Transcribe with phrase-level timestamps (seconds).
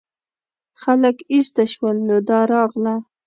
[0.81, 2.95] خلک ایسته شول نو دا راغله.